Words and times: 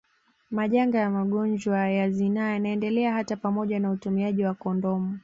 Majanga 0.51 0.99
ya 0.99 1.09
magonjwa 1.09 1.89
ya 1.89 2.09
zinaa 2.09 2.49
yanaendelea 2.51 3.13
hata 3.13 3.35
pamoja 3.35 3.79
na 3.79 3.91
utumiaji 3.91 4.43
wa 4.45 4.53
kondomu 4.53 5.17